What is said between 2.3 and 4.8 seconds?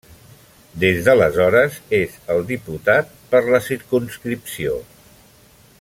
el diputat per la circumscripció.